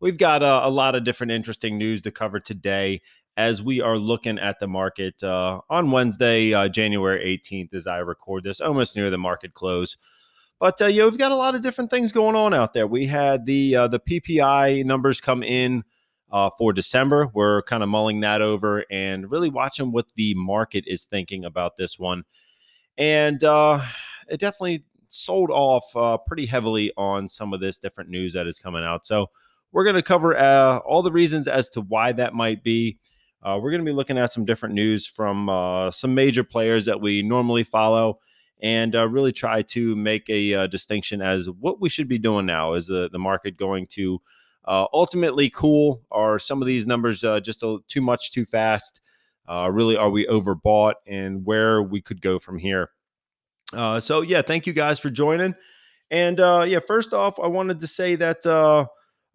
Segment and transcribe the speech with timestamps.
[0.00, 3.00] We've got a, a lot of different interesting news to cover today
[3.36, 7.98] as we are looking at the market uh, on Wednesday, uh, January 18th, as I
[7.98, 9.96] record this, almost near the market close.
[10.60, 12.86] But uh, yeah, we've got a lot of different things going on out there.
[12.86, 15.82] We had the uh, the PPI numbers come in
[16.30, 17.28] uh, for December.
[17.34, 21.76] We're kind of mulling that over and really watching what the market is thinking about
[21.76, 22.24] this one.
[22.96, 23.82] And uh,
[24.28, 28.58] it definitely sold off uh, pretty heavily on some of this different news that is
[28.58, 29.06] coming out.
[29.06, 29.26] So
[29.74, 32.96] we're going to cover uh, all the reasons as to why that might be.
[33.42, 36.86] Uh, we're going to be looking at some different news from uh, some major players
[36.86, 38.20] that we normally follow
[38.62, 42.46] and uh, really try to make a uh, distinction as what we should be doing
[42.46, 42.74] now.
[42.74, 44.22] Is the, the market going to
[44.64, 46.02] uh, ultimately cool?
[46.12, 49.00] Are some of these numbers just a, too much too fast?
[49.48, 50.94] really, are we overbought?
[51.04, 52.90] And where we could go from here?
[53.72, 55.56] so, yeah, thank you guys for joining.
[56.12, 58.46] And yeah, first off, I wanted to say that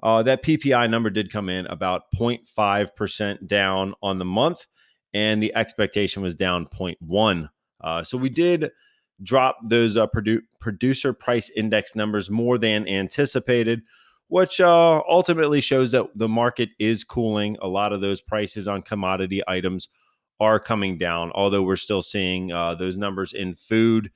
[0.02, 4.66] uh, that PPI number did come in about 0.5% down on the month,
[5.14, 7.50] and the expectation was down 0.1.
[7.82, 8.72] Uh, so we did
[9.24, 13.82] drop those uh, produ- producer price index numbers more than anticipated,
[14.28, 17.58] which uh, ultimately shows that the market is cooling.
[17.62, 19.90] A lot of those prices on commodity items
[20.40, 24.10] are coming down, although we're still seeing uh, those numbers in food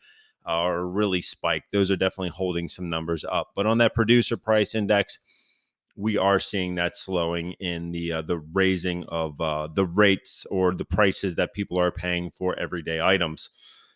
[0.45, 1.71] are really spiked.
[1.71, 3.51] Those are definitely holding some numbers up.
[3.55, 5.19] But on that producer price index,
[5.95, 10.73] we are seeing that slowing in the uh, the raising of uh, the rates or
[10.73, 13.49] the prices that people are paying for everyday items.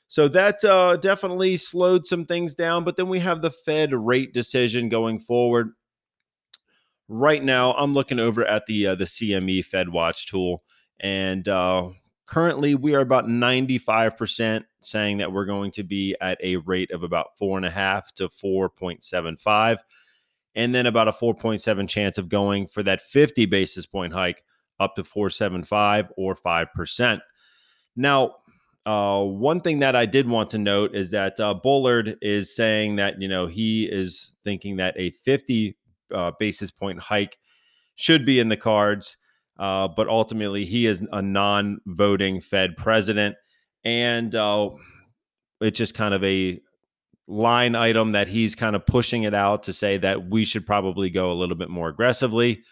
[0.07, 2.83] So that uh, definitely slowed some things down.
[2.83, 5.71] But then we have the Fed rate decision going forward.
[7.09, 10.63] Right now, I'm looking over at the uh, the CME Fed Watch tool,
[10.99, 11.89] and uh,
[12.27, 17.03] currently we are about 95% saying that we're going to be at a rate of
[17.03, 19.77] about four and a half to 4.75
[20.57, 24.43] and then about a 4.7 chance of going for that 50 basis point hike
[24.79, 27.19] up to 475 or 5%.
[27.95, 28.35] Now,
[28.85, 32.95] uh, one thing that I did want to note is that uh, Bullard is saying
[32.95, 35.77] that, you know, he is thinking that a 50
[36.13, 37.37] uh, basis point hike
[37.95, 39.17] should be in the cards.
[39.59, 43.35] Uh, but ultimately, he is a non voting Fed president.
[43.83, 44.69] And uh,
[45.61, 46.59] it's just kind of a
[47.27, 51.09] line item that he's kind of pushing it out to say that we should probably
[51.09, 52.63] go a little bit more aggressively.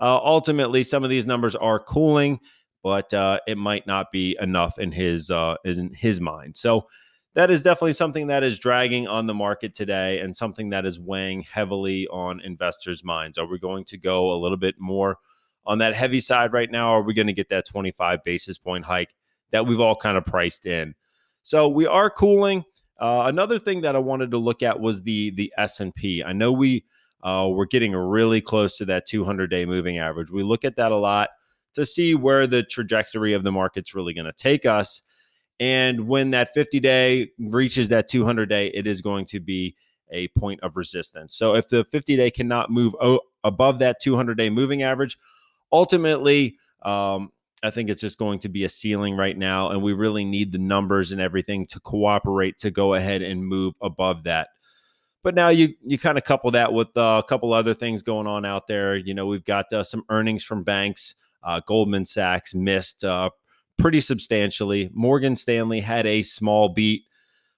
[0.00, 2.40] Uh, ultimately, some of these numbers are cooling,
[2.82, 6.56] but uh, it might not be enough in his uh, in his mind.
[6.56, 6.86] So
[7.34, 11.00] that is definitely something that is dragging on the market today, and something that is
[11.00, 13.38] weighing heavily on investors' minds.
[13.38, 15.18] Are we going to go a little bit more
[15.66, 16.90] on that heavy side right now?
[16.90, 19.14] Are we going to get that 25 basis point hike
[19.50, 20.94] that we've all kind of priced in?
[21.42, 22.64] So we are cooling.
[23.00, 26.22] Uh, another thing that I wanted to look at was the the S and P.
[26.22, 26.84] I know we
[27.22, 30.30] uh, we're getting really close to that 200 day moving average.
[30.30, 31.30] We look at that a lot
[31.72, 35.02] to see where the trajectory of the market's really going to take us.
[35.60, 39.74] And when that 50 day reaches that 200 day, it is going to be
[40.10, 41.34] a point of resistance.
[41.34, 45.18] So if the 50 day cannot move o- above that 200 day moving average,
[45.72, 47.30] ultimately um,
[47.62, 50.52] I think it's just going to be a ceiling right now, and we really need
[50.52, 54.48] the numbers and everything to cooperate to go ahead and move above that.
[55.22, 58.26] But now you you kind of couple that with uh, a couple other things going
[58.26, 58.96] on out there.
[58.96, 61.14] You know, we've got uh, some earnings from banks.
[61.42, 63.30] Uh, Goldman Sachs missed uh,
[63.78, 64.90] pretty substantially.
[64.92, 67.04] Morgan Stanley had a small beat.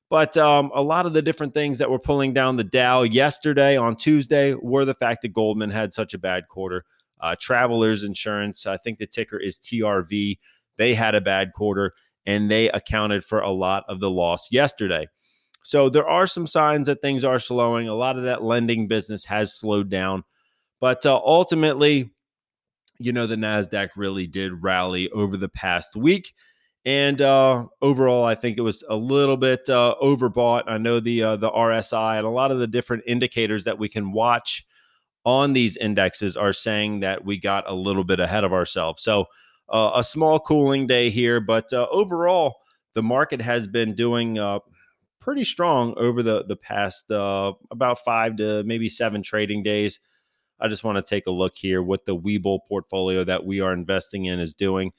[0.08, 3.76] But um, a lot of the different things that were pulling down the Dow yesterday
[3.76, 6.84] on Tuesday were the fact that Goldman had such a bad quarter.
[7.20, 10.38] Uh, Travelers Insurance, I think the ticker is TRV.
[10.76, 11.94] They had a bad quarter
[12.26, 15.08] and they accounted for a lot of the loss yesterday.
[15.62, 17.88] So there are some signs that things are slowing.
[17.88, 20.24] A lot of that lending business has slowed down.
[20.80, 22.10] But uh, ultimately,
[22.98, 26.34] you know, the NASDAQ really did rally over the past week.
[26.84, 30.64] And uh, overall, I think it was a little bit uh, overbought.
[30.68, 33.88] I know the uh, the RSI and a lot of the different indicators that we
[33.88, 34.64] can watch
[35.26, 39.02] on these indexes are saying that we got a little bit ahead of ourselves.
[39.02, 39.26] So,
[39.68, 42.58] uh, a small cooling day here, but uh, overall,
[42.94, 44.60] the market has been doing uh,
[45.18, 49.98] pretty strong over the the past uh, about five to maybe seven trading days.
[50.60, 53.72] I just want to take a look here what the Webull portfolio that we are
[53.72, 54.92] investing in is doing.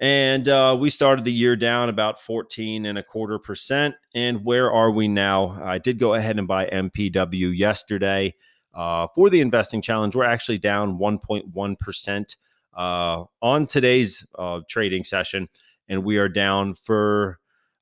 [0.00, 3.94] And uh, we started the year down about 14 and a quarter percent.
[4.16, 5.62] And where are we now?
[5.62, 8.34] I did go ahead and buy MPW yesterday
[8.74, 10.14] uh, for the investing challenge.
[10.14, 12.36] We're actually down 1.1%
[12.76, 15.48] uh, on today's uh, trading session.
[15.88, 17.38] And we are down for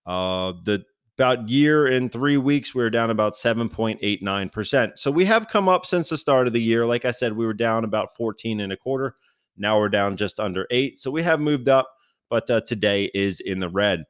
[0.07, 0.85] uh, the
[1.21, 4.99] about year and three weeks, we were down about 7.89%.
[4.99, 6.87] So we have come up since the start of the year.
[6.87, 9.17] Like I said, we were down about 14 and a quarter.
[9.59, 10.99] Now we're down just under eight.
[10.99, 11.91] So we have moved up,
[12.31, 14.05] but uh, today is in the red.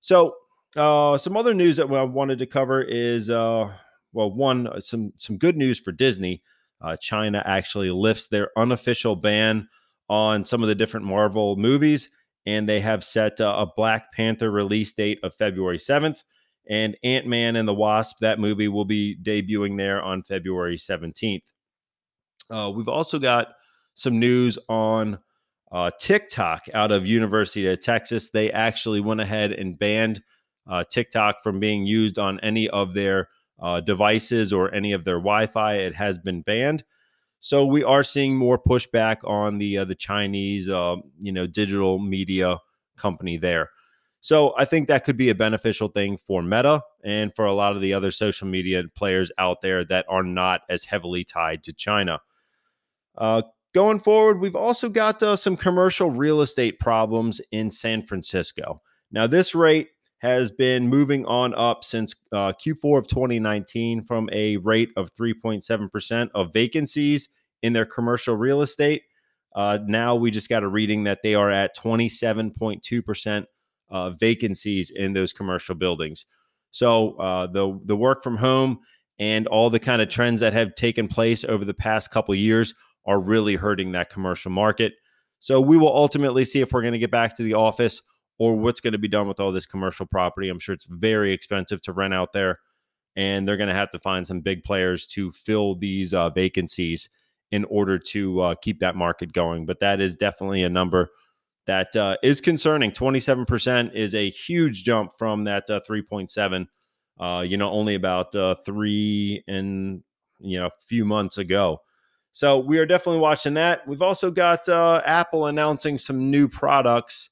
[0.00, 0.34] So
[0.74, 3.30] uh, some other news that I wanted to cover is
[4.12, 6.42] well, one uh, some some good news for Disney.
[6.80, 9.68] Uh, China actually lifts their unofficial ban
[10.08, 12.08] on some of the different Marvel movies,
[12.46, 16.22] and they have set uh, a Black Panther release date of February 7th
[16.68, 18.18] and Ant Man and the Wasp.
[18.20, 21.42] That movie will be debuting there on February 17th.
[22.50, 23.48] Uh, we've also got
[23.94, 25.18] some news on
[25.70, 28.30] uh, TikTok out of University of Texas.
[28.30, 30.22] They actually went ahead and banned
[30.68, 33.28] uh, TikTok from being used on any of their
[33.60, 35.74] uh, devices or any of their Wi-Fi.
[35.74, 36.84] It has been banned.
[37.40, 41.98] So we are seeing more pushback on the uh, the Chinese, uh, you know, digital
[41.98, 42.58] media
[42.96, 43.70] company there.
[44.20, 47.74] So I think that could be a beneficial thing for Meta and for a lot
[47.74, 51.72] of the other social media players out there that are not as heavily tied to
[51.72, 52.20] China.
[53.16, 53.40] Uh,
[53.72, 58.82] going forward, we've also got uh, some commercial real estate problems in San Francisco.
[59.10, 59.88] Now, this rate
[60.20, 66.28] has been moving on up since uh, Q4 of 2019 from a rate of 3.7%
[66.34, 67.28] of vacancies
[67.62, 69.02] in their commercial real estate.
[69.54, 73.44] Uh, now we just got a reading that they are at 27.2%
[73.90, 76.26] uh, vacancies in those commercial buildings.
[76.70, 78.78] So uh, the the work from home
[79.18, 82.74] and all the kind of trends that have taken place over the past couple years
[83.06, 84.92] are really hurting that commercial market.
[85.40, 88.02] So we will ultimately see if we're going to get back to the office
[88.40, 90.48] or what's going to be done with all this commercial property.
[90.48, 92.58] I'm sure it's very expensive to rent out there,
[93.14, 97.10] and they're going to have to find some big players to fill these uh, vacancies
[97.52, 99.66] in order to uh, keep that market going.
[99.66, 101.10] But that is definitely a number
[101.66, 102.92] that uh, is concerning.
[102.92, 106.66] 27% is a huge jump from that uh, 3.7,
[107.20, 110.02] uh, you know, only about uh, three and,
[110.38, 111.82] you know, a few months ago.
[112.32, 113.86] So we are definitely watching that.
[113.86, 117.28] We've also got Apple announcing some new products.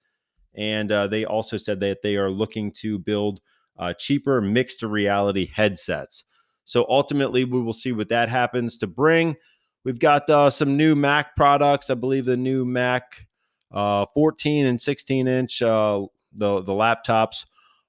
[0.54, 3.40] And uh, they also said that they are looking to build
[3.98, 6.24] cheaper mixed reality headsets.
[6.64, 9.36] So ultimately, we will see what that happens to bring.
[9.84, 11.90] We've got some new Mac products.
[11.90, 13.28] I believe the new Mac
[13.72, 17.44] uh, 14 and 16 inch uh, the the laptops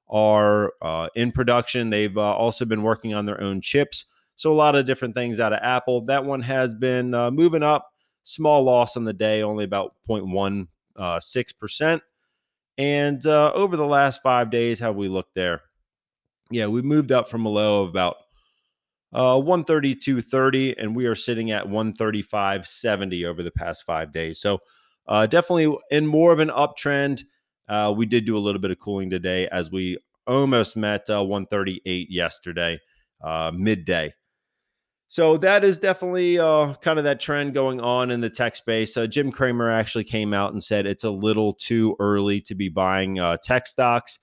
[0.10, 1.90] are uh, in production.
[1.90, 4.06] They've uh, also been working on their own chips.
[4.36, 6.06] So a lot of different things out of Apple.
[6.06, 7.92] That one has been uh, moving up.
[8.24, 10.68] Small loss on the day, only about 0.16
[10.98, 11.20] uh,
[11.60, 12.02] percent.
[12.80, 15.62] And over the last five days, how we looked there?
[16.50, 18.16] Yeah, we moved up from a low of about
[19.14, 24.40] uh, 132.30, and we are sitting at 135.70 over the past five days.
[24.40, 24.60] So
[25.08, 27.24] uh, definitely in more of an uptrend.
[27.68, 29.98] Uh, we did do a little bit of cooling today as we
[30.28, 32.80] almost met uh, 138 yesterday,
[33.24, 34.14] uh, midday.
[35.12, 38.96] So that is definitely uh, kind of that trend going on in the tech space.
[38.96, 42.70] Uh, Jim Cramer actually came out and said it's a little too early to be
[42.70, 44.20] buying uh, tech stocks.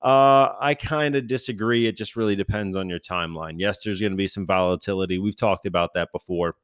[0.00, 1.86] Uh, I kind of disagree.
[1.86, 3.56] It just really depends on your timeline.
[3.58, 5.18] Yes, there's going to be some volatility.
[5.18, 6.56] We've talked about that before.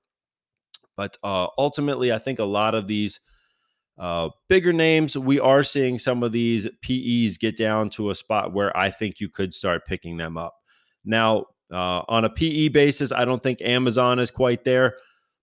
[0.97, 3.21] But uh, ultimately, I think a lot of these
[3.99, 8.55] uh, bigger names, we are seeing some of these PEs get down to a spot
[8.55, 10.55] where I think you could start picking them up.
[11.05, 14.97] Now, uh, on a PE basis, I don't think Amazon is quite there,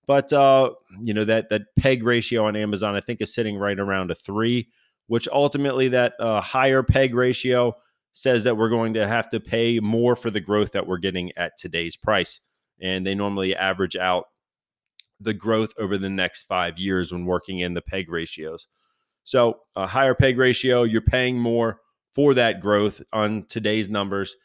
[0.08, 3.80] but uh, you know that that peg ratio on Amazon, I think, is sitting right
[3.80, 4.70] around a three,
[5.08, 7.76] which ultimately that uh, higher peg ratio
[8.14, 11.32] says that we're going to have to pay more for the growth that we're getting
[11.38, 12.40] at today's price,
[12.82, 14.26] and they normally average out
[15.20, 18.68] the growth over the next five years when working in the peg ratios.
[19.24, 21.82] So, a higher peg ratio, you're paying more
[22.14, 24.36] for that growth on today's numbers.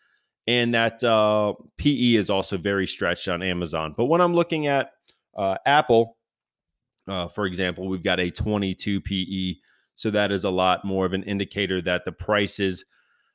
[0.46, 3.94] And that uh, PE is also very stretched on Amazon.
[3.96, 4.92] But when I'm looking at
[5.36, 6.16] uh, Apple,
[7.08, 9.54] uh, for example, we've got a 22 PE.
[9.96, 12.84] So that is a lot more of an indicator that the price is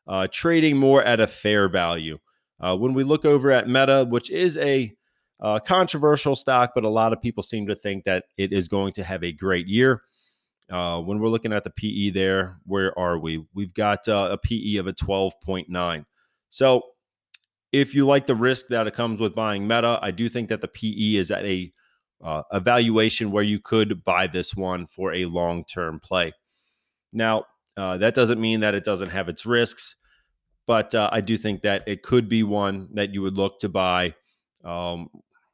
[0.07, 2.17] uh, trading more at a fair value.
[2.59, 4.93] Uh, when we look over at Meta, which is a
[5.41, 8.93] uh, controversial stock, but a lot of people seem to think that it is going
[8.93, 10.01] to have a great year.
[10.69, 13.45] When we're looking at the PE there, where are we?
[13.53, 16.05] We've got a PE of a 12.9.
[16.49, 16.81] So
[17.81, 20.61] if you like the risk that it comes with buying Meta, I do think that
[20.61, 21.71] the PE is at a
[22.23, 26.33] uh, a valuation where you could buy this one for a long term play.
[27.11, 27.43] Now,
[27.75, 29.95] uh, that doesn't mean that it doesn't have its risks,
[30.65, 33.69] but uh, I do think that it could be one that you would look to
[33.69, 34.15] buy.
[34.63, 35.09] Um,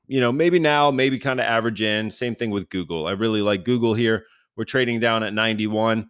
[0.06, 2.12] you know, maybe now, maybe kind of average in.
[2.12, 3.08] Same thing with Google.
[3.08, 4.26] I really like Google here.
[4.56, 6.08] We're trading down at 91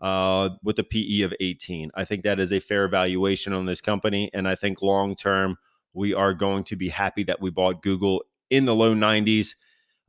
[0.00, 1.90] uh, with a PE of 18.
[1.94, 4.30] I think that is a fair valuation on this company.
[4.34, 5.56] And I think long term,
[5.94, 9.54] we are going to be happy that we bought Google in the low 90s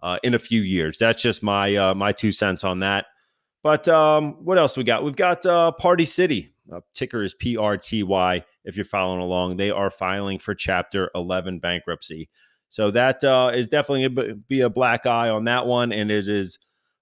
[0.04, 0.98] uh, in a few years.
[0.98, 3.06] That's just my uh, my two cents on that.
[3.64, 5.04] But um, what else we got?
[5.04, 6.54] We've got uh, Party City.
[6.72, 8.44] Uh, ticker is PRTY.
[8.66, 12.30] If you're following along, they are filing for Chapter 11 bankruptcy.
[12.70, 16.60] So that uh, is definitely be a black eye on that one, and it is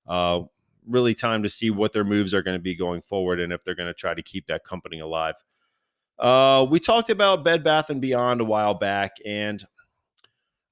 [0.07, 0.41] uh,
[0.87, 3.63] really time to see what their moves are going to be going forward, and if
[3.63, 5.35] they're going to try to keep that company alive.
[6.17, 9.63] Uh, we talked about Bed Bath and Beyond a while back, and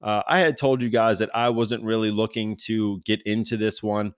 [0.02, 3.82] uh, I had told you guys that I wasn't really looking to get into this
[3.82, 4.14] one.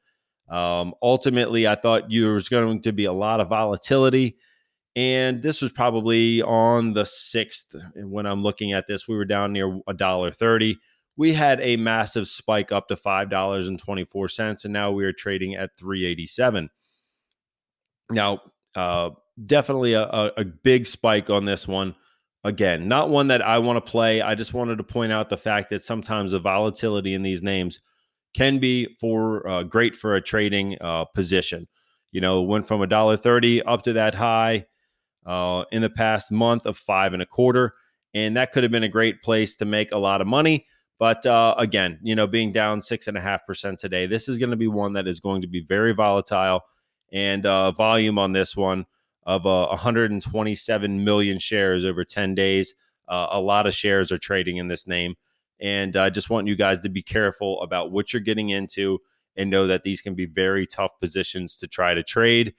[0.49, 4.37] Um, ultimately, I thought there was going to be a lot of volatility.
[4.95, 9.07] And this was probably on the sixth when I'm looking at this.
[9.07, 10.79] We were down near a dollar thirty.
[11.17, 13.69] We had a massive spike up to five dollars
[14.65, 16.71] and now we are trading at three eighty seven.
[18.11, 18.41] Now,
[18.75, 19.11] uh,
[19.45, 21.95] definitely a, a, big spike on this one.
[22.45, 24.23] Again, not one that I want to play.
[24.23, 27.81] I just wanted to point out the fact that sometimes the volatility in these names
[28.37, 31.67] can be for uh, great for a trading uh, position.
[32.13, 34.67] You know, went from a dollar thirty up to that high
[35.27, 37.75] uh, in the past month of five and a quarter,
[38.15, 40.67] and that could have been a great place to make a lot of money.
[40.99, 44.39] But uh, again, you know, being down six and a half percent today, this is
[44.39, 46.63] going to be one that is going to be very volatile,
[47.13, 48.87] and uh, volume on this one
[49.27, 52.75] of uh, 127 million shares over 10 days.
[53.09, 55.17] Uh, a lot of shares are trading in this name.
[55.61, 59.01] And I just want you guys to be careful about what you're getting into
[59.37, 62.55] and know that these can be very tough positions to try to trade.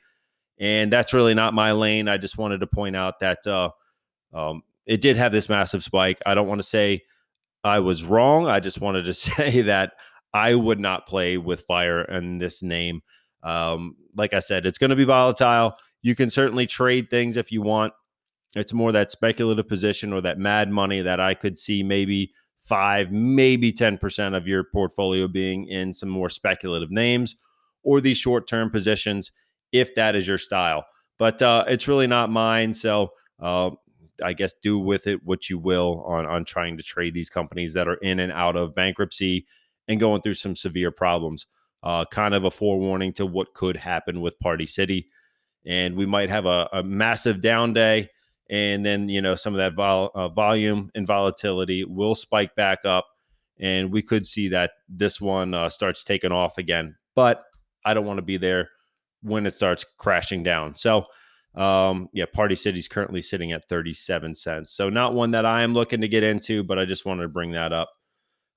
[0.60, 2.08] And that's really not my lane.
[2.08, 3.70] I just wanted to point out that uh,
[4.34, 6.20] um, it did have this massive spike.
[6.26, 7.04] I don't want to say
[7.68, 8.48] I was wrong.
[8.48, 9.94] I just wanted to say that
[10.34, 13.02] I would not play with fire in this name.
[13.44, 15.76] Um, like I said, it's going to be volatile.
[16.02, 17.94] You can certainly trade things if you want.
[18.56, 22.32] It's more that speculative position or that mad money that I could see maybe
[22.62, 27.36] five, maybe 10% of your portfolio being in some more speculative names
[27.84, 29.32] or these short term positions
[29.72, 30.86] if that is your style.
[31.20, 32.74] But uh, it's really not mine.
[32.74, 33.72] So uh,
[34.24, 37.74] I guess do with it what you will on, on trying to trade these companies
[37.74, 39.46] that are in and out of bankruptcy
[39.88, 41.46] and going through some severe problems.
[41.84, 45.08] Uh, kind of a forewarning to what could happen with Party City.
[45.66, 48.10] And we might have a, a massive down day
[48.50, 52.86] and then you know some of that vol- uh, volume and volatility will spike back
[52.86, 53.06] up
[53.60, 56.96] and we could see that this one uh, starts taking off again.
[57.16, 57.44] But
[57.86, 58.70] i don't want to be there
[59.22, 60.76] when it starts crashing down.
[60.76, 61.06] So
[61.58, 65.74] um, yeah party city's currently sitting at 37 cents so not one that i am
[65.74, 67.90] looking to get into but i just wanted to bring that up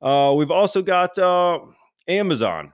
[0.02, 1.59] uh, we've also got uh,
[2.09, 2.73] amazon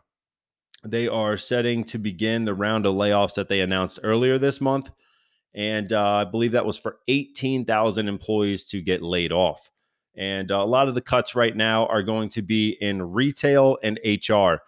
[0.91, 4.91] they are setting to begin the round of layoffs that they announced earlier this month.
[5.55, 9.71] And uh, I believe that was for 18,000 employees to get laid off.
[10.17, 13.79] And uh, a lot of the cuts right now are going to be in retail
[13.83, 14.63] and HR.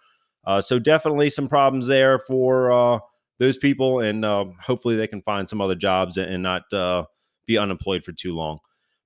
[0.45, 2.99] Uh, so definitely some problems there for uh,
[3.39, 4.01] those people.
[4.01, 7.05] And um, hopefully they can find some other jobs and not uh,
[7.45, 8.59] be unemployed for too long.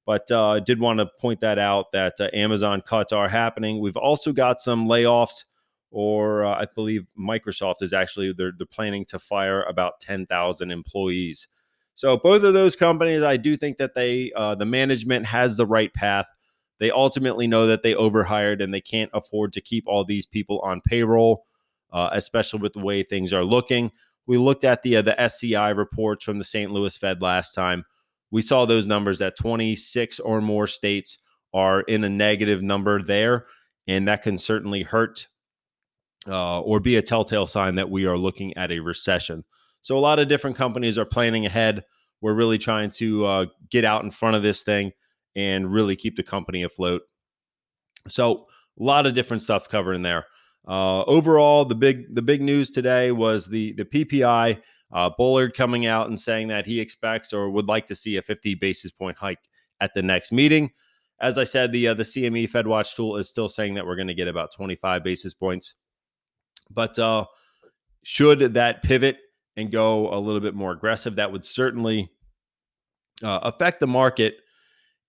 [0.05, 3.79] But uh, I did want to point that out that Amazon cuts are happening.
[3.79, 5.45] We've also got some layoffs
[5.93, 11.47] or uh, I believe Microsoft is actually they're, they're planning to fire about 10,000 employees.
[11.95, 15.67] So both of those companies, I do think that they uh, the management has the
[15.67, 16.25] right path.
[16.79, 20.59] They ultimately know that they overhired and they can't afford to keep all these people
[20.61, 21.45] on payroll,
[21.93, 23.91] uh, especially with the way things are looking.
[24.25, 26.71] We looked at the uh, the SCI reports from the St.
[26.71, 27.83] Louis Fed last time.
[28.31, 31.19] We saw those numbers that 26 or more states
[31.53, 33.45] are in a negative number there,
[33.87, 35.27] and that can certainly hurt
[36.27, 39.43] uh, or be a telltale sign that we are looking at a recession.
[39.81, 41.83] So a lot of different companies are planning ahead.
[42.21, 44.91] We're really trying to uh, get out in front of this thing
[45.35, 47.01] and really keep the company afloat.
[48.07, 48.47] So
[48.79, 50.25] a lot of different stuff covered in there.
[50.67, 54.61] Uh, overall, the big the big news today was the the PPI.
[54.93, 58.21] Uh, Bullard coming out and saying that he expects or would like to see a
[58.21, 59.39] 50 basis point hike
[59.81, 60.69] at the next meeting.
[61.19, 64.07] As I said, the uh, the CME FedWatch tool is still saying that we're going
[64.07, 65.75] to get about 25 basis points.
[66.69, 67.25] But uh,
[68.03, 69.17] should that pivot
[69.57, 72.09] and go a little bit more aggressive, that would certainly
[73.21, 74.37] uh, affect the market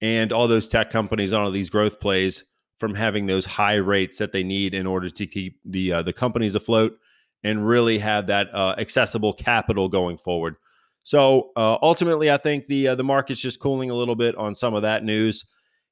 [0.01, 2.45] and all those tech companies, all of these growth plays
[2.79, 6.13] from having those high rates that they need in order to keep the uh, the
[6.13, 6.99] companies afloat
[7.43, 10.57] and really have that uh, accessible capital going forward.
[11.05, 14.55] So uh, ultimately, I think the uh, the market's just cooling a little bit on
[14.55, 15.45] some of that news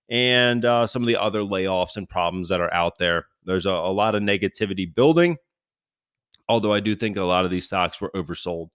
[0.08, 3.26] and uh, some of the other layoffs and problems that are out there.
[3.44, 5.36] There's a, a lot of negativity building,
[6.48, 8.68] although I do think a lot of these stocks were oversold.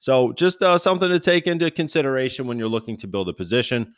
[0.00, 3.94] So just uh, something to take into consideration when you're looking to build a position.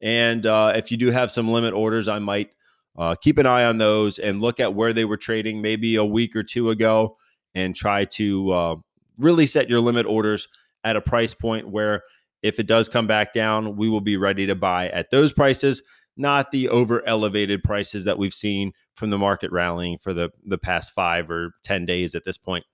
[0.00, 2.54] And if you do have some limit orders, I might
[2.98, 6.04] uh, keep an eye on those and look at where they were trading maybe a
[6.04, 7.16] week or two ago
[7.54, 8.76] and try to uh,
[9.18, 10.48] really set your limit orders
[10.84, 12.02] at a price point where
[12.42, 15.82] if it does come back down, we will be ready to buy at those prices,
[16.16, 20.58] not the over elevated prices that we've seen from the market rallying for the, the
[20.58, 22.64] past five or 10 days at this point.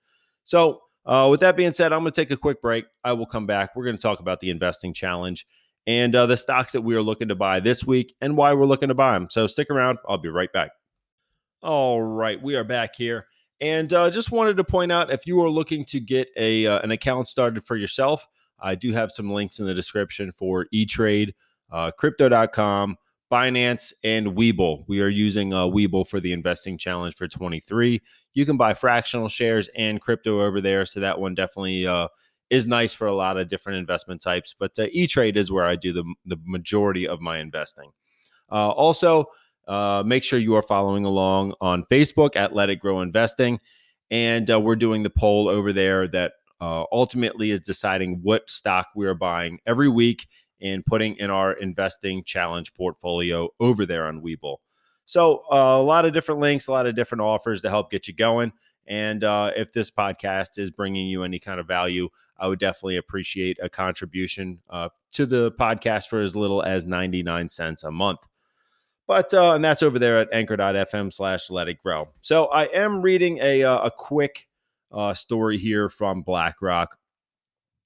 [0.43, 2.85] So, uh, with that being said, I'm going to take a quick break.
[3.03, 3.75] I will come back.
[3.75, 5.47] We're going to talk about the investing challenge
[5.87, 8.65] and uh, the stocks that we are looking to buy this week and why we're
[8.65, 9.27] looking to buy them.
[9.29, 9.99] So, stick around.
[10.07, 10.71] I'll be right back.
[11.61, 13.27] All right, we are back here.
[13.61, 16.79] And uh, just wanted to point out if you are looking to get a uh,
[16.79, 18.27] an account started for yourself,
[18.59, 21.33] I do have some links in the description for eTrade,
[21.71, 22.97] uh, Crypto.com,
[23.31, 24.83] Binance, and Webull.
[24.87, 28.01] We are using uh, Webull for the investing challenge for 23.
[28.33, 32.07] You can buy fractional shares and crypto over there, so that one definitely uh,
[32.51, 34.53] is nice for a lot of different investment types.
[34.57, 37.91] But uh, eTrade is where I do the the majority of my investing.
[38.51, 39.25] Uh, also,
[39.67, 43.59] uh, make sure you are following along on Facebook at Let It Grow Investing.
[44.11, 48.87] And uh, we're doing the poll over there that uh, ultimately is deciding what stock
[48.95, 50.27] we are buying every week
[50.61, 54.57] and putting in our investing challenge portfolio over there on Webull.
[55.05, 58.07] So, uh, a lot of different links, a lot of different offers to help get
[58.07, 58.51] you going.
[58.91, 62.97] And uh, if this podcast is bringing you any kind of value, I would definitely
[62.97, 68.19] appreciate a contribution uh, to the podcast for as little as 99 cents a month.
[69.07, 72.09] But uh, and that's over there at anchor.fm slash let it grow.
[72.19, 74.49] So I am reading a uh, a quick
[74.91, 76.97] uh, story here from BlackRock,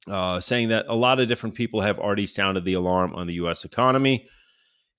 [0.08, 3.36] uh, saying that a lot of different people have already sounded the alarm on the
[3.36, 3.64] U.S.
[3.64, 4.26] economy,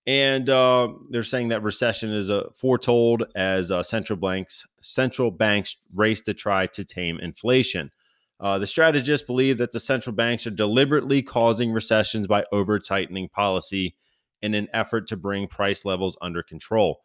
[0.06, 5.76] and uh, they're saying that recession is uh, foretold as uh, central banks central banks
[5.94, 7.90] race to try to tame inflation.
[8.38, 13.28] Uh, the strategists believe that the central banks are deliberately causing recessions by over tightening
[13.28, 13.94] policy
[14.42, 17.00] in an effort to bring price levels under control.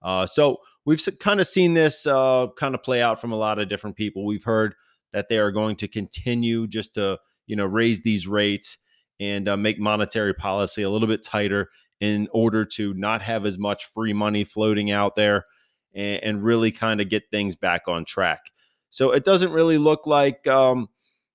[0.00, 3.68] Uh, so we've kind of seen this kind of play out from a lot of
[3.68, 4.24] different people.
[4.24, 4.74] We've heard
[5.12, 8.78] that they are going to continue just to you know raise these rates
[9.18, 13.58] and uh, make monetary policy a little bit tighter in order to not have as
[13.58, 15.46] much free money floating out there
[15.94, 18.50] and, and really kind of get things back on track.
[18.90, 20.88] So it doesn't really look like um,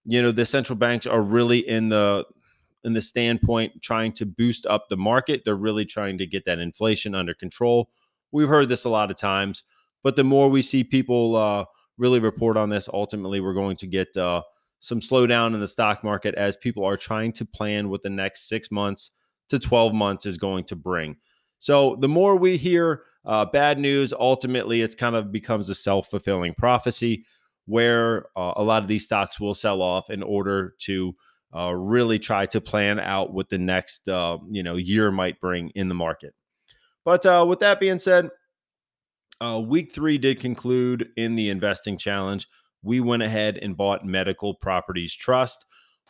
[0.04, 2.24] you know the central banks are really in the
[2.84, 5.43] in the standpoint trying to boost up the market.
[5.45, 7.89] They're really trying to get that inflation under control.
[8.32, 9.63] We've heard this a lot of times,
[10.04, 11.65] but the more we see people uh,
[11.97, 14.41] really report on this, ultimately we're going to get uh,
[14.80, 18.47] some slowdown in the stock market as people are trying to plan what the next
[18.47, 19.12] six months
[19.51, 21.15] to 12 months is going to bring.
[21.59, 26.09] So the more we hear uh, bad news, ultimately it's kind of becomes a self
[26.09, 27.25] fulfilling prophecy
[27.65, 31.15] where uh, a lot of these stocks will sell off in order to
[31.55, 35.69] uh, really try to plan out what the next uh, you know year might bring
[35.75, 36.33] in the market.
[37.05, 38.29] But uh, with that being said,
[39.41, 42.47] uh, week three did conclude in the investing challenge.
[42.83, 45.65] We went ahead and bought Medical Properties Trust.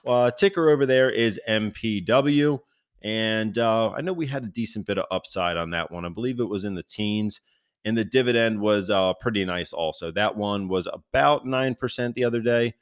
[0.05, 2.59] Uh, ticker over there is MPW.
[3.03, 6.05] And uh, I know we had a decent bit of upside on that one.
[6.05, 7.41] I believe it was in the teens.
[7.83, 10.11] And the dividend was pretty nice also.
[10.11, 12.75] That one was about 9% the other day.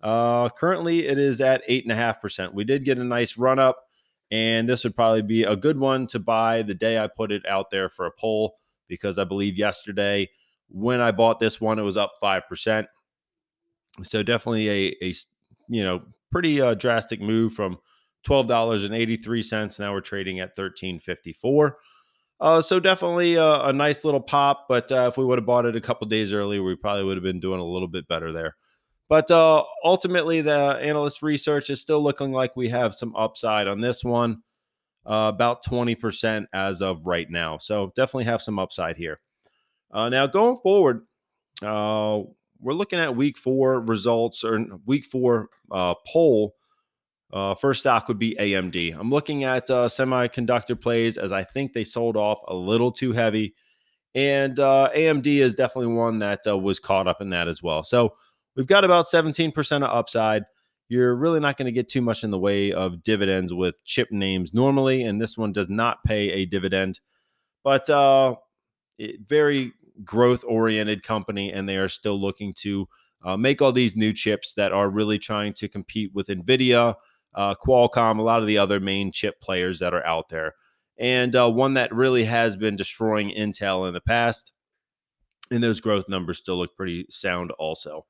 [0.00, 2.54] Uh, currently, it is at eight and a half percent.
[2.54, 3.84] We did get a nice run up,
[4.30, 7.44] and this would probably be a good one to buy the day I put it
[7.46, 8.54] out there for a poll
[8.86, 10.28] because I believe yesterday
[10.68, 12.86] when I bought this one, it was up five percent.
[14.04, 15.14] So definitely a a
[15.68, 17.78] you know pretty uh, drastic move from
[18.24, 19.78] twelve dollars and eighty three cents.
[19.78, 21.78] Now we're trading at thirteen fifty four.
[22.40, 25.66] Uh, so definitely a, a, nice little pop, but uh, if we would have bought
[25.66, 28.32] it a couple days earlier, we probably would have been doing a little bit better
[28.32, 28.54] there.
[29.08, 33.80] But uh, ultimately, the analyst research is still looking like we have some upside on
[33.80, 34.42] this one,
[35.04, 37.58] uh, about 20% as of right now.
[37.58, 39.18] So definitely have some upside here.
[39.90, 41.06] Uh, now, going forward,
[41.62, 42.20] uh,
[42.60, 46.54] we're looking at week four results or week four uh, poll.
[47.32, 48.98] Uh, first stock would be AMD.
[48.98, 53.54] I'm looking at semiconductor plays as I think they sold off a little too heavy.
[54.14, 57.82] And AMD is definitely one that was caught up in that as well.
[57.82, 58.14] So,
[58.58, 60.42] We've got about 17% of upside.
[60.88, 64.10] You're really not going to get too much in the way of dividends with chip
[64.10, 66.98] names normally, and this one does not pay a dividend.
[67.62, 68.34] But uh,
[69.28, 72.88] very growth oriented company, and they are still looking to
[73.24, 76.96] uh, make all these new chips that are really trying to compete with NVIDIA,
[77.34, 80.54] uh, Qualcomm, a lot of the other main chip players that are out there.
[80.98, 84.52] And uh, one that really has been destroying Intel in the past.
[85.50, 88.04] And those growth numbers still look pretty sound, also.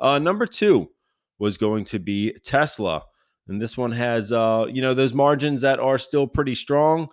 [0.00, 0.90] Uh, number two
[1.38, 3.02] was going to be Tesla.
[3.46, 7.08] And this one has, uh, you know, those margins that are still pretty strong.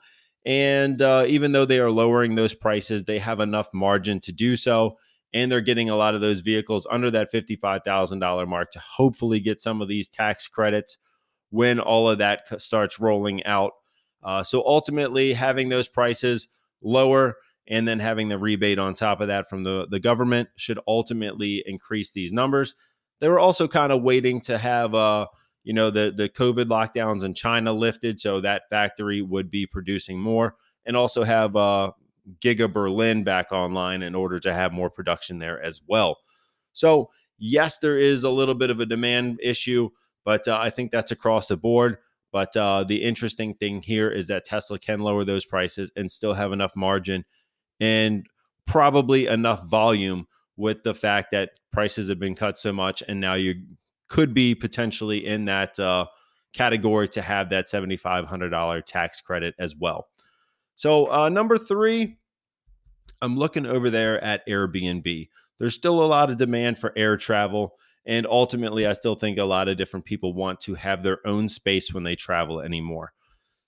[0.46, 4.56] And uh, even though they are lowering those prices, they have enough margin to do
[4.56, 4.98] so.
[5.34, 9.60] And they're getting a lot of those vehicles under that $55,000 mark to hopefully get
[9.60, 10.98] some of these tax credits
[11.50, 13.74] when all of that starts rolling out.
[14.24, 16.48] Uh, so ultimately, having those prices
[16.82, 20.80] lower and then having the rebate on top of that from the, the government should
[20.88, 22.76] ultimately increase these numbers.
[23.20, 25.28] They were also kind of waiting to have uh,
[25.64, 30.20] you know the the COVID lockdowns in China lifted, so that factory would be producing
[30.20, 30.56] more,
[30.86, 31.92] and also have uh,
[32.40, 36.18] Giga Berlin back online in order to have more production there as well.
[36.74, 39.90] So yes, there is a little bit of a demand issue,
[40.28, 42.00] but uh, I think that's across the board.
[42.34, 46.34] But uh, the interesting thing here is that Tesla can lower those prices and still
[46.34, 47.24] have enough margin
[47.80, 48.28] and
[48.66, 53.36] probably enough volume with the fact that prices have been cut so much and now
[53.36, 53.56] you
[54.10, 56.06] could be potentially in that uh,
[56.52, 60.10] category to have that $7,500 tax credit as well.
[60.76, 62.18] So, uh, number three,
[63.22, 65.30] I'm looking over there at Airbnb.
[65.58, 67.78] There's still a lot of demand for air travel.
[68.08, 71.50] And ultimately, I still think a lot of different people want to have their own
[71.50, 73.12] space when they travel anymore.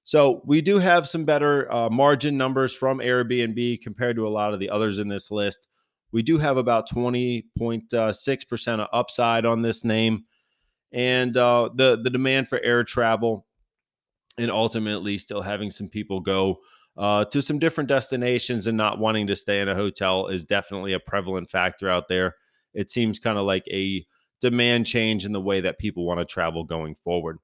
[0.06, 4.54] So, we do have some better uh, margin numbers from Airbnb compared to a lot
[4.54, 5.68] of the others in this list.
[6.12, 10.24] We do have about 20.6% of upside on this name.
[10.92, 13.46] And uh, the, the demand for air travel
[14.40, 16.60] and ultimately still having some people go
[16.98, 20.94] uh, to some different destinations and not wanting to stay in a hotel is definitely
[20.94, 22.36] a prevalent factor out there.
[22.74, 24.04] It seems kind of like a
[24.42, 27.38] demand change in the way that people want to travel going forward.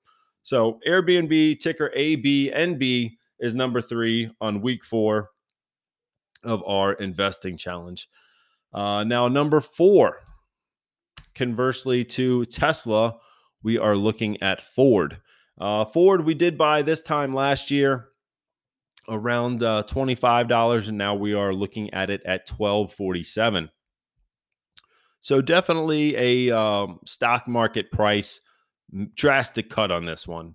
[0.43, 5.29] So Airbnb ticker ABNB is number three on week four
[6.43, 8.08] of our investing challenge.
[8.73, 10.19] Uh, now, number four,
[11.34, 13.15] conversely to Tesla,
[13.63, 15.19] we are looking at Ford.
[15.60, 18.10] Uh, Ford, we did buy this time last year
[19.08, 23.69] around uh, $25, and now we are looking at it at $12.47.
[25.25, 28.41] So, definitely a um, stock market price
[29.15, 30.53] drastic cut on this one.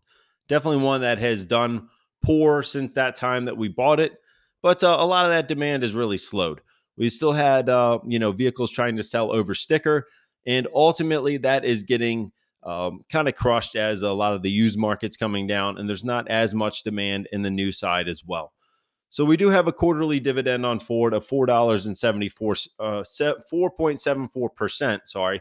[0.48, 1.88] Definitely one that has done
[2.24, 4.12] poor since that time that we bought it,
[4.62, 6.61] but uh, a lot of that demand has really slowed.
[6.96, 10.06] We still had, uh, you know, vehicles trying to sell over sticker,
[10.46, 12.30] and ultimately that is getting
[12.62, 16.04] um, kind of crushed as a lot of the used markets coming down, and there's
[16.04, 18.52] not as much demand in the new side as well.
[19.11, 22.55] So we do have a quarterly dividend on Ford of four dollars and seventy four,
[22.79, 23.05] uh,
[23.49, 25.03] four point seven four percent.
[25.07, 25.40] Sorry,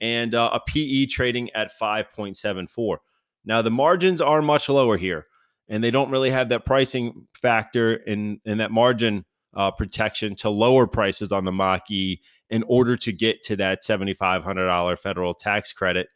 [0.00, 3.00] and uh, a PE trading at five point seven four.
[3.44, 5.26] Now the margins are much lower here,
[5.68, 9.24] and they don't really have that pricing factor in in that margin
[9.56, 13.82] uh, protection to lower prices on the Mach E in order to get to that
[13.82, 16.08] $7,500 federal tax credit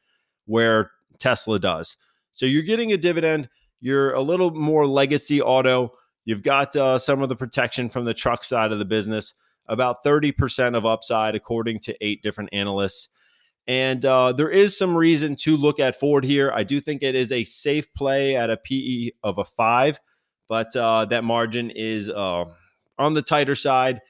[0.46, 1.96] where Tesla does.
[2.32, 3.48] So you're getting a dividend.
[3.80, 5.92] You're a little more legacy auto.
[6.28, 9.32] You've got uh, some of the protection from the truck side of the business,
[9.66, 13.08] about 30% of upside, according to eight different analysts.
[13.66, 16.52] And uh, there is some reason to look at Ford here.
[16.54, 20.00] I do think it is a safe play at a PE of a five,
[20.50, 22.44] but uh, that margin is uh,
[22.98, 24.02] on the tighter side.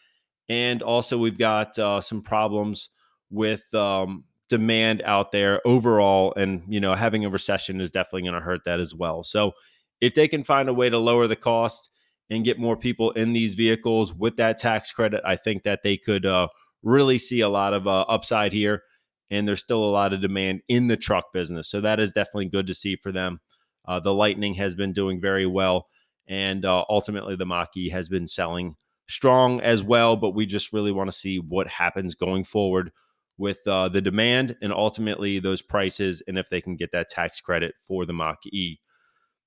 [0.49, 2.89] And also, we've got uh, some problems
[3.31, 6.35] with um, demand out there overall.
[6.37, 9.23] And, you know, having a recession is definitely going to hurt that as well.
[9.23, 9.53] So,
[10.01, 11.91] if they can find a way to lower the cost
[12.31, 15.97] and get more people in these vehicles with that tax credit, I think that they
[15.97, 16.49] could uh,
[16.83, 18.83] really see a lot of uh, upside here.
[19.31, 21.69] And there's still a lot of demand in the truck business.
[21.69, 23.41] So, that is definitely good to see for them.
[23.87, 25.87] Uh, the Lightning has been doing very well
[26.29, 28.77] and uh, ultimately the Mach-E has been selling
[29.09, 30.17] strong as well.
[30.17, 32.93] But we just really want to see what happens going forward
[33.39, 37.41] with uh, the demand and ultimately those prices, and if they can get that tax
[37.41, 38.79] credit for the Mach-E.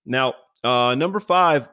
[0.06, 1.67] Now, uh, number five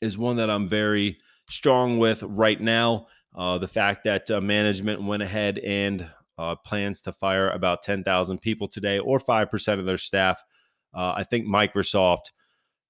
[0.00, 3.06] is one that I'm very strong with right now.
[3.36, 6.08] Uh, the fact that uh, management went ahead and
[6.38, 10.42] uh, plans to fire about 10,000 people today, or 5% of their staff.
[10.94, 12.30] Uh, I think Microsoft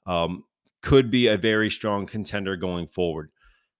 [0.06, 0.44] um,
[0.82, 3.30] could be a very strong contender going forward.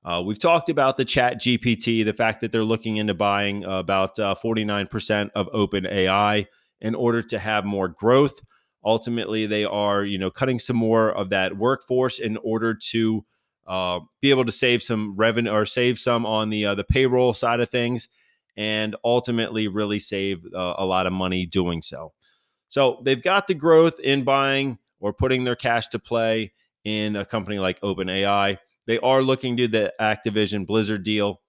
[0.04, 4.18] Uh, we've talked about the chat GPT, the fact that they're looking into buying about
[4.18, 6.46] uh, 49% of open AI
[6.80, 8.40] in order to have more growth.
[8.84, 13.24] Ultimately, they are, you know, cutting some more of that workforce in order to
[13.66, 17.34] uh, be able to save some revenue or save some on the uh, the payroll
[17.34, 18.08] side of things,
[18.56, 22.12] and ultimately really save uh, a lot of money doing so.
[22.68, 26.52] So they've got the growth in buying or putting their cash to play
[26.84, 28.58] in a company like OpenAI.
[28.86, 31.40] They are looking to the Activision Blizzard deal,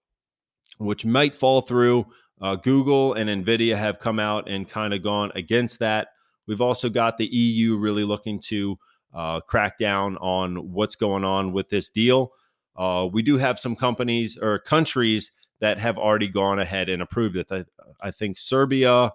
[0.78, 2.06] which might fall through.
[2.42, 6.10] Uh, Google and Nvidia have come out and kind of gone against that.
[6.49, 8.79] We've also got the EU really looking to
[9.13, 12.33] uh, crack down on what's going on with this deal.
[12.75, 17.35] Uh, we do have some companies or countries that have already gone ahead and approved
[17.35, 17.51] it.
[17.51, 17.65] I,
[18.01, 19.12] I think Serbia,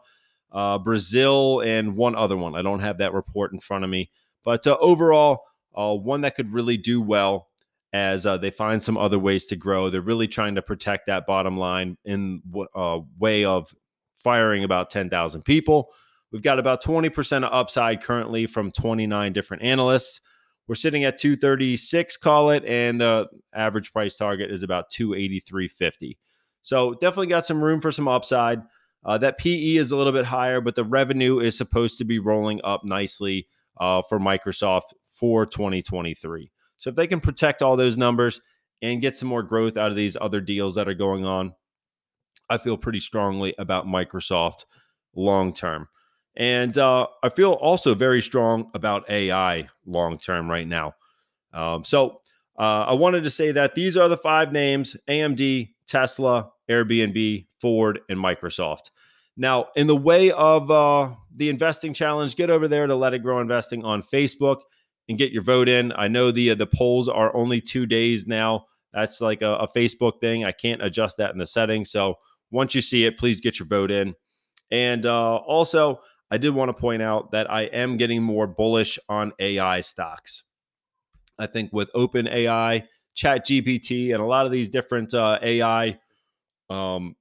[0.52, 2.54] uh, Brazil, and one other one.
[2.54, 4.10] I don't have that report in front of me.
[4.44, 5.40] But uh, overall,
[5.76, 7.48] uh, one that could really do well
[7.92, 9.90] as uh, they find some other ways to grow.
[9.90, 13.74] They're really trying to protect that bottom line in a uh, way of
[14.14, 15.90] firing about 10,000 people.
[16.34, 20.20] We've got about 20% of upside currently from 29 different analysts.
[20.66, 26.16] We're sitting at 236, call it, and the average price target is about 283.50.
[26.60, 28.62] So definitely got some room for some upside.
[29.04, 32.18] Uh, that PE is a little bit higher, but the revenue is supposed to be
[32.18, 33.46] rolling up nicely
[33.78, 36.50] uh, for Microsoft for 2023.
[36.78, 38.40] So if they can protect all those numbers
[38.82, 41.54] and get some more growth out of these other deals that are going on,
[42.50, 44.64] I feel pretty strongly about Microsoft
[45.14, 45.86] long term.
[46.36, 50.94] And uh, I feel also very strong about AI long term right now.
[51.52, 52.20] Um, so
[52.58, 58.00] uh, I wanted to say that these are the five names AMD, Tesla, Airbnb, Ford,
[58.08, 58.90] and Microsoft.
[59.36, 63.22] Now, in the way of uh, the investing challenge, get over there to Let It
[63.22, 64.60] Grow Investing on Facebook
[65.08, 65.92] and get your vote in.
[65.92, 68.66] I know the uh, the polls are only two days now.
[68.92, 70.44] That's like a, a Facebook thing.
[70.44, 71.90] I can't adjust that in the settings.
[71.90, 72.14] So
[72.50, 74.14] once you see it, please get your vote in.
[74.70, 76.00] And uh, also,
[76.34, 80.42] I did want to point out that I am getting more bullish on AI stocks.
[81.38, 85.96] I think with OpenAI, ChatGPT, and a lot of these different uh, AI
[86.68, 87.14] um,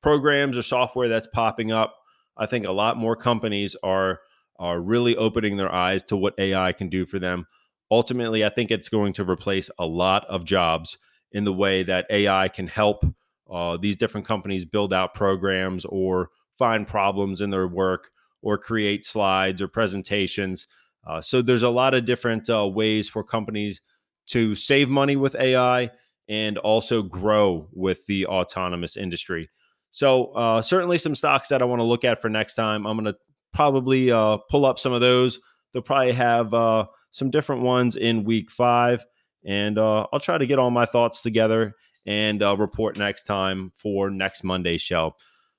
[0.00, 1.96] programs or software that's popping up,
[2.36, 4.20] I think a lot more companies are
[4.60, 7.48] are really opening their eyes to what AI can do for them.
[7.90, 10.98] Ultimately, I think it's going to replace a lot of jobs
[11.32, 13.04] in the way that AI can help
[13.50, 18.12] uh, these different companies build out programs or find problems in their work
[18.42, 20.66] or create slides or presentations.
[21.06, 23.80] Uh, so there's a lot of different uh, ways for companies
[24.26, 25.90] to save money with AI
[26.28, 29.48] and also grow with the autonomous industry.
[29.90, 32.86] So uh, certainly some stocks that I want to look at for next time.
[32.86, 33.18] I'm going to
[33.52, 35.38] probably uh, pull up some of those.
[35.72, 39.04] They'll probably have uh, some different ones in week five,
[39.44, 41.74] and uh, I'll try to get all my thoughts together
[42.06, 45.14] and report next time for next Monday's show.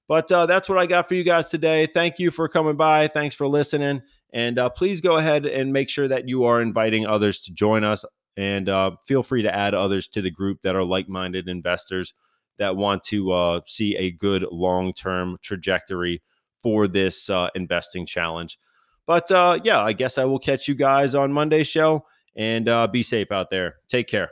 [0.07, 1.85] But uh, that's what I got for you guys today.
[1.85, 3.07] Thank you for coming by.
[3.07, 4.01] Thanks for listening.
[4.33, 7.83] And uh, please go ahead and make sure that you are inviting others to join
[7.83, 8.03] us.
[8.35, 12.13] And uh, feel free to add others to the group that are like minded investors
[12.57, 16.21] that want to uh, see a good long term trajectory
[16.61, 18.57] for this uh, investing challenge.
[19.05, 23.03] But uh, yeah, I guess I will catch you guys on Monday's show and be
[23.03, 23.75] safe out there.
[23.87, 24.31] Take care.